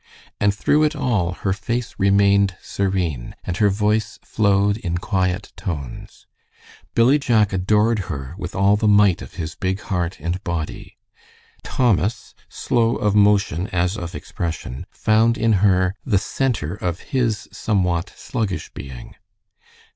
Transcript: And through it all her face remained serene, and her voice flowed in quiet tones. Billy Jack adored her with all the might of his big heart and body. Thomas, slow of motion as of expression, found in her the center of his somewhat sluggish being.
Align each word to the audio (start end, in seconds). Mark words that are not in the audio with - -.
And 0.39 0.51
through 0.51 0.81
it 0.81 0.95
all 0.95 1.33
her 1.45 1.53
face 1.53 1.93
remained 1.99 2.57
serene, 2.59 3.35
and 3.43 3.57
her 3.57 3.69
voice 3.69 4.17
flowed 4.23 4.77
in 4.77 4.97
quiet 4.97 5.53
tones. 5.55 6.25
Billy 6.95 7.19
Jack 7.19 7.53
adored 7.53 7.99
her 8.09 8.33
with 8.35 8.55
all 8.55 8.75
the 8.75 8.87
might 8.87 9.21
of 9.21 9.35
his 9.35 9.53
big 9.53 9.79
heart 9.79 10.19
and 10.19 10.43
body. 10.43 10.97
Thomas, 11.61 12.33
slow 12.49 12.95
of 12.95 13.13
motion 13.13 13.67
as 13.67 13.95
of 13.95 14.15
expression, 14.15 14.87
found 14.89 15.37
in 15.37 15.53
her 15.61 15.93
the 16.03 16.17
center 16.17 16.73
of 16.73 17.01
his 17.13 17.47
somewhat 17.51 18.11
sluggish 18.15 18.71
being. 18.73 19.13